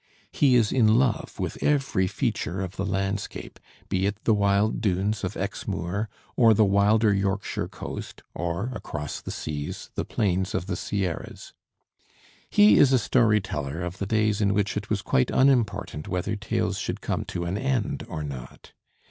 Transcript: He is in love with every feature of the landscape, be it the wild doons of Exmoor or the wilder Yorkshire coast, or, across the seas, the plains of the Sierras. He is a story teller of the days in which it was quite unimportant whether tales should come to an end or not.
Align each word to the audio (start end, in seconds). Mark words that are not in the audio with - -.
He 0.31 0.55
is 0.55 0.71
in 0.71 0.97
love 0.97 1.37
with 1.39 1.61
every 1.61 2.07
feature 2.07 2.61
of 2.61 2.75
the 2.75 2.87
landscape, 2.87 3.59
be 3.87 4.07
it 4.07 4.23
the 4.23 4.33
wild 4.33 4.81
doons 4.81 5.23
of 5.23 5.37
Exmoor 5.37 6.09
or 6.35 6.55
the 6.55 6.65
wilder 6.65 7.13
Yorkshire 7.13 7.67
coast, 7.67 8.23
or, 8.33 8.71
across 8.73 9.21
the 9.21 9.29
seas, 9.29 9.91
the 9.93 10.03
plains 10.03 10.55
of 10.55 10.65
the 10.65 10.75
Sierras. 10.75 11.53
He 12.49 12.79
is 12.79 12.91
a 12.91 12.97
story 12.97 13.41
teller 13.41 13.81
of 13.81 13.99
the 13.99 14.07
days 14.07 14.41
in 14.41 14.55
which 14.55 14.75
it 14.75 14.89
was 14.89 15.03
quite 15.03 15.29
unimportant 15.29 16.07
whether 16.07 16.35
tales 16.35 16.79
should 16.79 17.01
come 17.01 17.23
to 17.25 17.45
an 17.45 17.59
end 17.59 18.03
or 18.09 18.23
not. 18.23 18.73